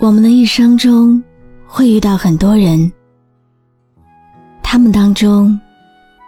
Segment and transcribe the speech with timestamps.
[0.00, 1.20] 我们的一生中
[1.66, 2.90] 会遇到很多人，
[4.62, 5.58] 他们当中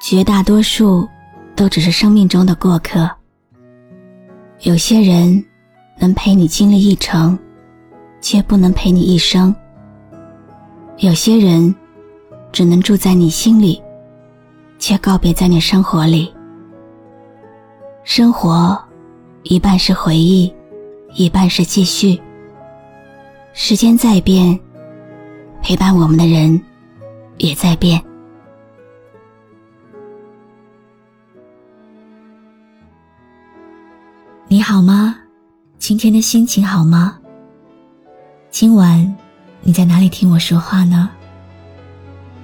[0.03, 1.09] 绝大多数
[1.55, 3.09] 都只是生命中的过客。
[4.63, 5.43] 有些人
[6.01, 7.39] 能陪你经历一程，
[8.21, 9.55] 却不能陪你一生；
[10.99, 11.73] 有些人
[12.51, 13.81] 只能住在你心里，
[14.81, 16.35] 却告别在你生活里。
[18.03, 18.77] 生活
[19.45, 20.53] 一半是回忆，
[21.15, 22.21] 一半是继续。
[23.63, 24.59] 时间在变，
[25.63, 26.59] 陪伴我们的人
[27.37, 28.03] 也在变。
[34.49, 35.15] 你好吗？
[35.77, 37.19] 今天的心情好吗？
[38.49, 39.15] 今晚
[39.61, 41.11] 你在哪里听我说话呢？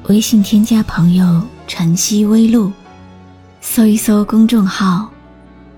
[0.09, 2.71] 微信添加朋友“晨曦微露”，
[3.63, 5.11] 搜一搜公众号，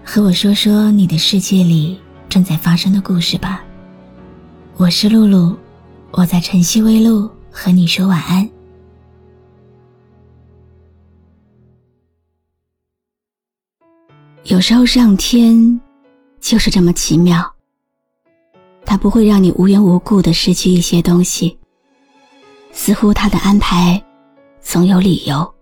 [0.05, 1.97] 和我说说你的世界里
[2.29, 3.63] 正在发生的故事吧。
[4.79, 5.57] 我是露露，
[6.13, 8.49] 我在晨曦微露和你说晚安。
[14.45, 15.81] 有时候上天
[16.39, 17.45] 就是这么奇妙，
[18.87, 21.59] 他不会让你无缘无故的失去一些东西，
[22.71, 24.01] 似乎他的安排
[24.61, 25.55] 总有理由。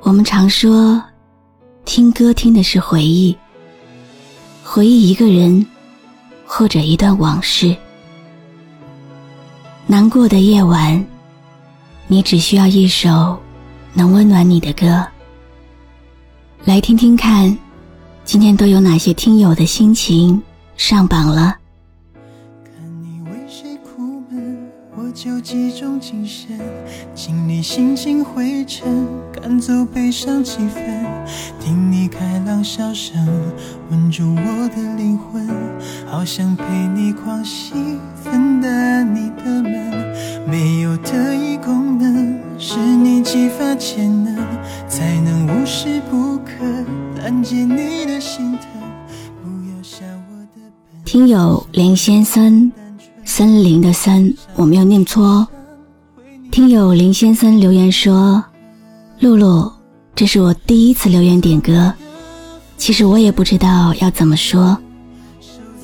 [0.00, 0.98] 我们常说，
[1.84, 3.36] 听歌听的是回忆，
[4.64, 5.66] 回忆一个人。
[6.50, 7.76] 或者一段往事，
[9.86, 11.06] 难过的夜晚，
[12.06, 13.38] 你只需要一首
[13.92, 15.06] 能温暖你的歌。
[16.64, 17.56] 来听听看，
[18.24, 20.42] 今天都有哪些听友的心情
[20.78, 21.57] 上榜了？
[25.20, 26.56] 就集中精神，
[27.12, 31.04] 清理心情灰尘，赶走悲伤气氛，
[31.58, 33.26] 听你开朗笑声，
[33.90, 35.44] 温住我的灵魂，
[36.06, 36.64] 好想陪
[36.94, 37.74] 你狂喜，
[38.22, 40.14] 分担你的闷。
[40.48, 44.36] 没有特异功能，是你激发潜能，
[44.88, 46.64] 才能无时不刻
[47.20, 48.68] 拦截你的心疼。
[49.42, 50.62] 不要想我的
[51.04, 52.70] 听友林先生。
[53.24, 55.46] 森林的森，我没有念错哦。
[56.50, 58.42] 听友林先生留言说
[59.20, 59.70] ：“露露，
[60.16, 61.94] 这是我第一次留言点歌。
[62.76, 64.76] 其实我也不知道要怎么说。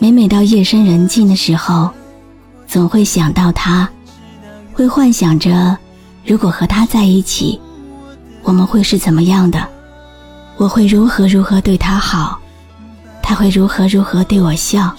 [0.01, 1.89] 每每到夜深人静的时候，
[2.67, 3.89] 总会想到他，
[4.73, 5.79] 会幻想着，
[6.27, 7.61] 如果和他在一起，
[8.43, 9.65] 我们会是怎么样的？
[10.57, 12.41] 我会如何如何对他好，
[13.23, 14.93] 他会如何如何对我笑。”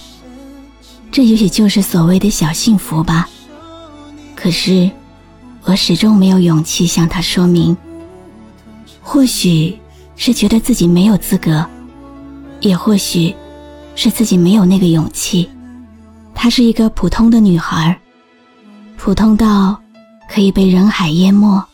[1.12, 3.28] 这也许就是所谓的小幸福吧。
[4.36, 4.88] 可是，
[5.64, 7.76] 我始终没有勇气向他说明。
[9.02, 9.76] 或许
[10.14, 11.66] 是觉得自己没有资格，
[12.60, 13.34] 也或许
[13.94, 15.48] 是自己没有那个勇气。
[16.34, 17.98] 她是一个普通的女孩，
[18.96, 19.80] 普通到
[20.28, 21.64] 可以被人海淹没。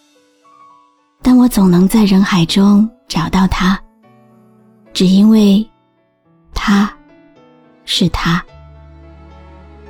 [1.20, 3.78] 但我总能在人海中找到她，
[4.92, 5.68] 只因为，
[6.54, 6.90] 她，
[7.84, 8.42] 是她。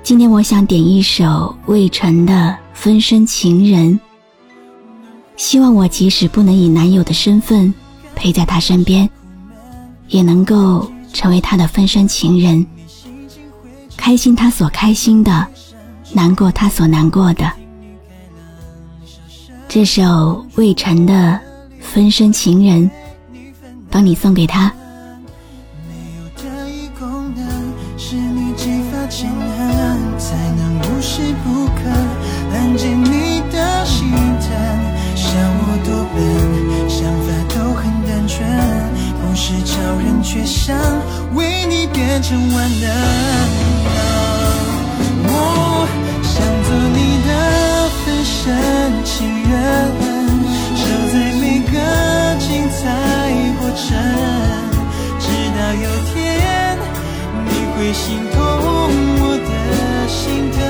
[0.03, 2.33] 今天我想点一首魏晨的
[2.75, 3.93] 《分身情人》，
[5.37, 7.73] 希望我即使不能以男友的身份
[8.17, 9.09] 陪在他身边，
[10.09, 12.67] 也能够成为他的分身情人，
[13.97, 15.47] 开心他所开心的，
[16.13, 17.51] 难过他所难过的。
[19.69, 21.41] 这首魏晨的
[21.81, 22.91] 《分身情人》，
[23.89, 24.71] 帮你送给他。
[57.93, 58.41] 心痛
[59.21, 60.61] 我的心疼。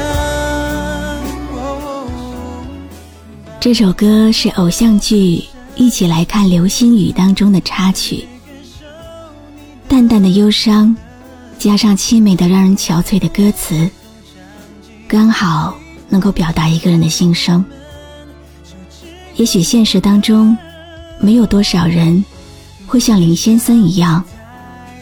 [3.60, 5.36] 这首歌是偶像剧
[5.76, 8.26] 《一起来看流星雨》当中的插曲。
[9.88, 10.96] 淡淡的忧伤，
[11.58, 13.88] 加上凄美的让人憔悴的歌词，
[15.06, 15.76] 刚好
[16.08, 17.64] 能够表达一个人的心声。
[19.36, 20.56] 也许现实当中，
[21.20, 22.24] 没有多少人
[22.86, 24.24] 会像林先生一样，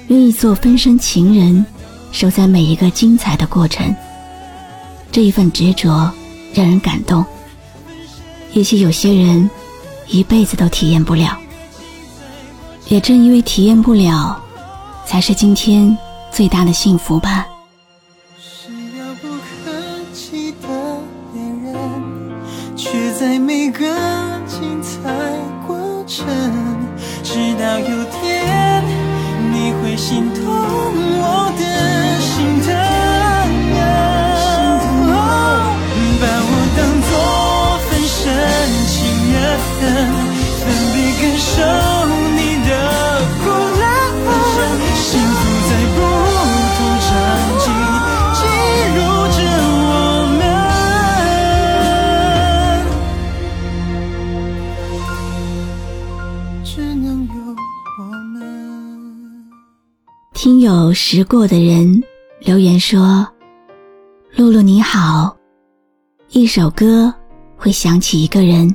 [0.08, 1.64] 愿意做分身情人，
[2.12, 3.94] 守在每一个精彩的过程。
[5.12, 6.12] 这一份执着
[6.54, 7.24] 让人感动。
[8.52, 9.48] 也许有些人
[10.08, 11.36] 一辈子都体验不了，
[12.88, 14.40] 也正因为体验不了，
[15.06, 15.96] 才是今天
[16.32, 17.46] 最大的幸福吧。
[18.38, 19.72] 是遥不可
[20.12, 20.68] 及的
[21.32, 21.74] 恋人，
[22.76, 23.86] 却在每个
[24.46, 25.10] 精彩
[25.66, 26.26] 过程，
[27.22, 28.84] 直到有天
[29.52, 31.89] 你会心痛我的
[39.80, 39.96] 情人，
[40.60, 41.48] 分别感受
[42.36, 42.38] 你
[42.68, 42.70] 的
[43.42, 43.48] 苦
[43.80, 43.84] 辣，
[44.94, 45.98] 幸福在不
[46.76, 47.08] 同场
[47.58, 47.64] 景
[48.36, 48.38] 记
[48.94, 49.00] 录
[49.32, 49.38] 着
[49.88, 49.88] 我
[50.36, 50.40] 们，
[56.62, 57.34] 只能有
[57.98, 58.00] 我
[58.34, 58.36] 们。
[60.34, 62.02] 听友识过的人
[62.40, 63.26] 留言说
[64.36, 65.34] ：“露露你好，
[66.28, 67.10] 一首歌
[67.56, 68.74] 会想起一个人。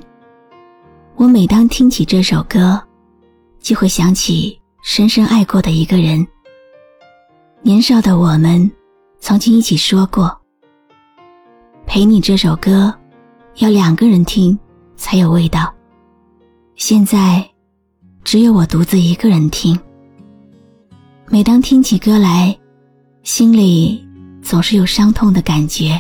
[1.17, 2.77] 我每当听起这首歌，
[3.61, 6.25] 就会想起深深爱过的一个人。
[7.61, 8.69] 年少的我们，
[9.19, 10.37] 曾经一起说过，
[11.87, 12.93] 陪你这首歌
[13.59, 14.59] 要两个人听
[14.97, 15.73] 才有味道。
[16.75, 17.49] 现在，
[18.25, 19.79] 只有我独自一个人听。”
[21.31, 22.55] 每当听起歌来，
[23.23, 24.05] 心里
[24.41, 25.99] 总是有伤痛的感觉，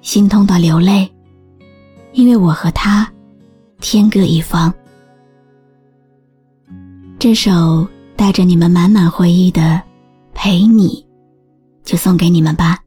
[0.00, 1.08] 心痛到流泪，
[2.12, 3.10] 因为我和他
[3.82, 4.72] 天各一方。
[7.18, 7.86] 这首
[8.16, 9.60] 带着你们满满回忆的
[10.32, 10.88] 《陪你》，
[11.84, 12.78] 就送给你们吧。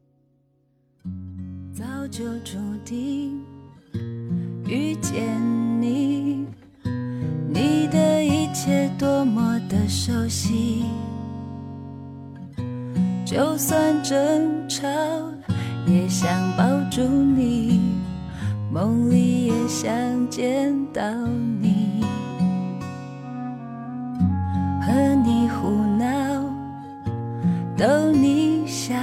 [1.74, 3.38] 早就注定
[4.66, 5.22] 遇见
[5.80, 6.46] 你，
[7.50, 10.82] 你的一切多么的熟悉，
[13.26, 14.88] 就算争吵
[15.86, 16.26] 也想
[16.56, 17.80] 抱住你，
[18.70, 19.88] 梦里也想
[20.28, 21.02] 见到
[21.60, 22.04] 你，
[24.82, 24.92] 和
[25.24, 26.06] 你胡闹，
[27.76, 28.94] 逗你笑。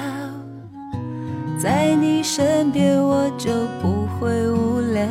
[1.58, 3.52] 在你身边，我就
[3.82, 5.02] 不会无聊。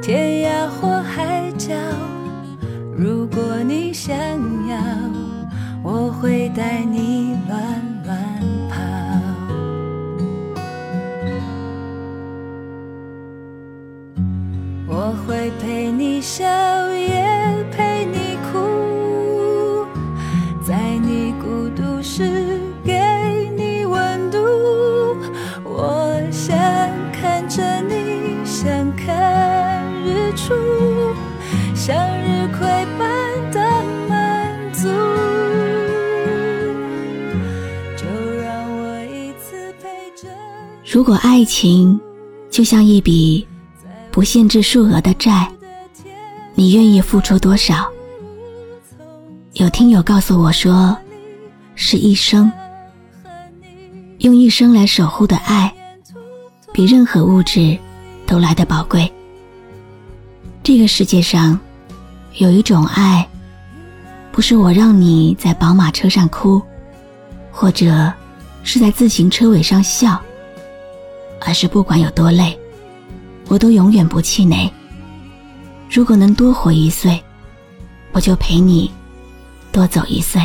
[0.00, 1.74] 天涯或海角，
[2.96, 4.16] 如果你想
[4.68, 4.78] 要，
[5.82, 7.93] 我会带你乱
[15.44, 16.42] 会陪你笑，
[16.94, 17.22] 也
[17.70, 19.86] 陪你哭，
[20.62, 22.94] 在你孤独时给
[23.54, 24.38] 你温度。
[25.62, 26.56] 我想
[27.12, 30.54] 看着你，想看日出，
[31.74, 32.66] 向日葵
[32.98, 33.60] 般的
[34.08, 34.88] 满足。
[37.98, 38.06] 就
[38.42, 40.26] 让我一次陪着。
[40.90, 42.00] 如果爱情
[42.48, 43.46] 就像一笔
[44.14, 45.50] 不限制数额的债，
[46.54, 47.84] 你愿意付出多少？
[49.54, 50.96] 有听友告诉我说，
[51.74, 52.48] 是一生。
[54.18, 55.74] 用一生来守护的爱，
[56.72, 57.76] 比任何物质
[58.24, 59.12] 都来得宝贵。
[60.62, 61.58] 这个世界上，
[62.34, 63.28] 有一种爱，
[64.30, 66.62] 不是我让你在宝马车上哭，
[67.50, 68.12] 或者
[68.62, 70.22] 是在自行车尾上笑，
[71.40, 72.56] 而是不管有多累，
[73.48, 74.70] 我都永远不气馁。
[75.90, 77.22] 如果能多活一岁，
[78.12, 78.90] 我就陪你
[79.70, 80.40] 多走一岁。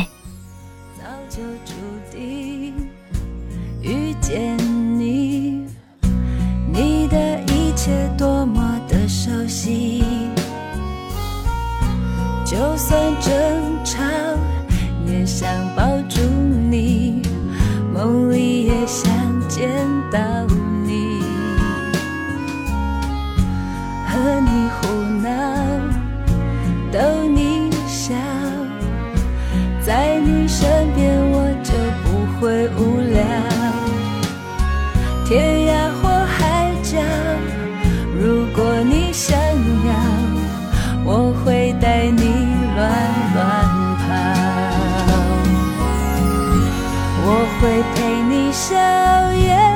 [47.94, 48.76] 陪你笑，
[49.32, 49.69] 颜。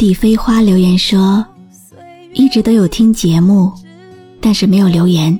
[0.00, 1.44] 听友落地飞花留言说，
[2.32, 3.70] 一直都有听节目，
[4.40, 5.38] 但是没有留言。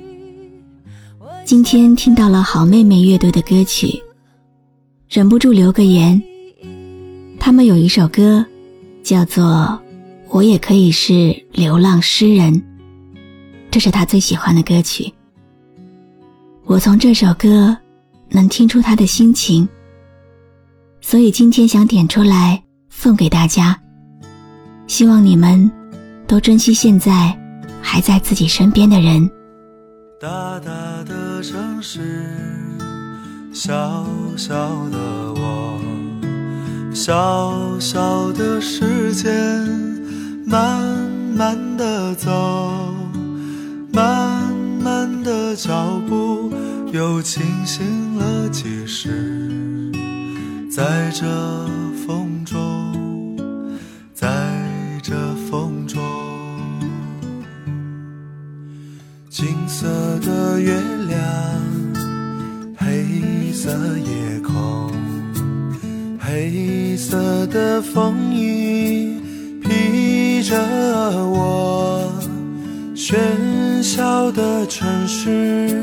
[1.43, 3.99] 今天听到了好妹妹乐队的歌曲，
[5.09, 6.21] 忍不住留个言。
[7.39, 8.45] 他们有一首歌，
[9.01, 9.43] 叫做
[10.29, 12.53] 《我也可以是流浪诗人》，
[13.71, 15.11] 这是他最喜欢的歌曲。
[16.65, 17.75] 我从这首歌
[18.29, 19.67] 能听出他的心情，
[21.01, 23.75] 所以今天想点出来送给大家。
[24.91, 25.71] 希望你们
[26.27, 27.33] 都珍惜现在
[27.81, 29.25] 还在自己身边的人。
[30.19, 30.27] 大
[30.59, 30.69] 大
[31.05, 32.01] 的城市，
[33.53, 33.73] 小
[34.35, 34.53] 小
[34.89, 34.99] 的
[35.33, 35.79] 我，
[36.93, 39.33] 小小的时间，
[40.45, 40.83] 慢
[41.37, 42.93] 慢的走，
[43.93, 46.51] 慢慢的脚步，
[46.91, 49.89] 又清醒了几时？
[50.69, 51.25] 在这
[63.63, 64.91] 色夜空，
[66.19, 69.21] 黑色的风衣
[69.61, 70.57] 披着
[71.27, 72.11] 我。
[72.95, 75.77] 喧嚣的城市，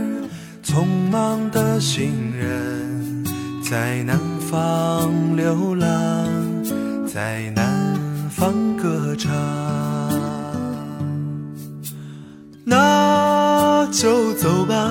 [0.64, 3.24] 匆忙的行人，
[3.62, 6.26] 在南方流浪，
[7.06, 7.94] 在南
[8.28, 9.32] 方歌唱。
[12.64, 14.90] 那就走吧，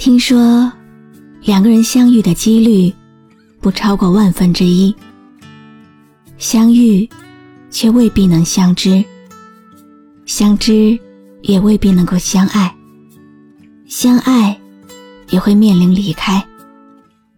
[0.00, 0.72] 听说，
[1.42, 2.90] 两个人相遇的几率
[3.60, 4.96] 不超过万分之一。
[6.38, 7.06] 相遇，
[7.70, 9.04] 却未必能相知；
[10.24, 10.98] 相知，
[11.42, 12.74] 也未必能够相爱；
[13.86, 14.58] 相爱，
[15.28, 16.42] 也会面临离开，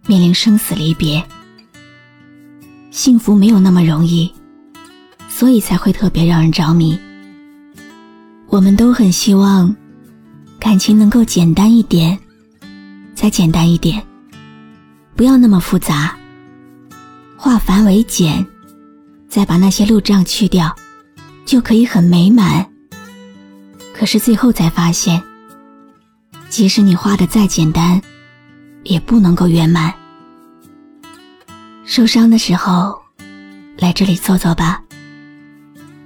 [0.06, 1.20] 面临生死离别。
[2.92, 4.32] 幸福没有那么容易，
[5.28, 6.96] 所以才会特别让人着迷。
[8.46, 9.74] 我们都很希望，
[10.60, 12.16] 感情能够简单一点，
[13.22, 14.04] 再简单一点，
[15.14, 16.12] 不要那么复杂。
[17.36, 18.44] 化繁为简，
[19.28, 20.74] 再把那些路障去掉，
[21.46, 22.68] 就可以很美满。
[23.94, 25.22] 可是最后才发现，
[26.48, 28.02] 即使你画的再简单，
[28.82, 29.94] 也不能够圆满。
[31.84, 33.00] 受伤的时候，
[33.78, 34.82] 来这里坐坐吧。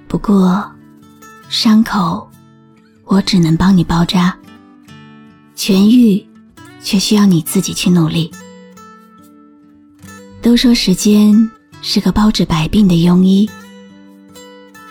[0.07, 0.63] 不过，
[1.49, 2.29] 伤口。
[3.05, 4.37] 我只能帮你包扎，
[5.55, 6.23] 痊愈，
[6.87, 8.31] 却需要你自己去努力。
[10.41, 11.51] 都说时间
[11.81, 13.49] 是个包治百病的庸医，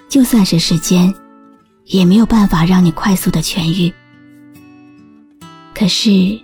[0.07, 1.15] 就算是时间，
[1.87, 3.91] 也没有办法让你快速的痊愈。
[5.75, 6.39] 可是，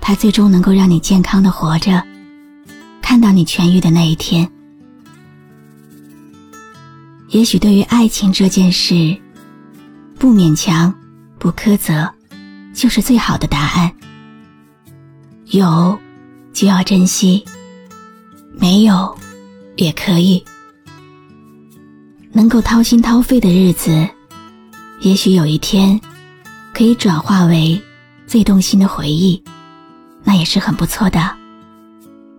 [0.00, 2.00] 它最终能够让你健康的活着，
[3.02, 4.48] 看到你痊愈的那一天。
[7.30, 9.16] 也许对于爱情这件事，
[10.20, 10.94] 不勉强。
[11.36, 12.08] 不苛责，
[12.72, 13.92] 就是最好的答案。
[15.54, 15.98] 有，
[16.52, 17.44] 就要珍惜；
[18.58, 19.16] 没有，
[19.76, 20.44] 也可以。
[22.32, 24.08] 能够掏心掏肺的日子，
[25.00, 26.00] 也许有一天，
[26.72, 27.80] 可以转化为
[28.26, 29.40] 最动心的回忆，
[30.24, 31.20] 那也是很不错的。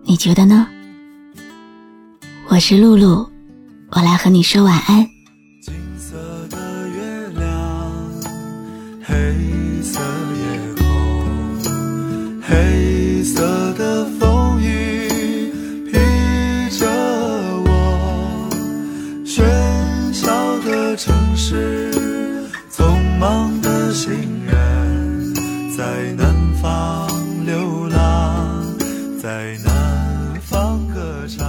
[0.04, 0.68] 你觉得呢？
[2.48, 3.26] 我是露露，
[3.92, 5.08] 我来和你说晚安。
[5.66, 6.14] 黑色
[9.08, 9.55] 夜
[20.96, 21.92] 城市，
[22.72, 24.12] 匆忙的行
[24.46, 25.34] 人，
[25.76, 27.06] 在南方
[27.44, 28.64] 流浪，
[29.20, 31.46] 在南方歌唱。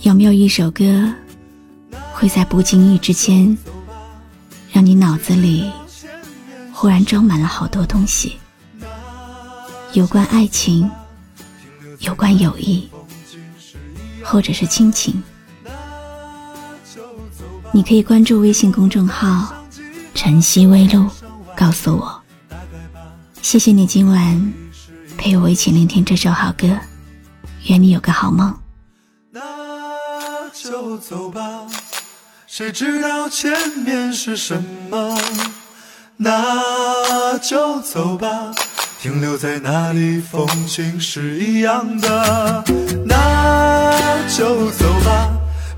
[0.00, 1.14] 有没有一首歌，
[2.12, 3.56] 会在不经意之间，
[4.72, 5.70] 让你脑子里？
[6.72, 8.38] 忽然装满了好多东西，
[9.92, 10.90] 有关爱情，
[12.00, 12.88] 有关友谊，
[14.24, 15.22] 或者是亲情。
[17.72, 19.54] 你可以关注微信公众号
[20.12, 21.08] “晨曦微露”，
[21.56, 22.20] 告诉我。
[23.42, 24.52] 谢谢你今晚
[25.16, 26.66] 陪我一起聆听这首好歌，
[27.66, 28.52] 愿你有个好梦。
[29.30, 29.40] 那
[30.52, 31.66] 就走吧，
[32.48, 34.60] 谁知道前面是什
[34.90, 35.16] 么？
[36.16, 38.52] 那就走吧，
[39.00, 42.64] 停留在那里，风景是一样的。
[43.06, 45.29] 那就走吧，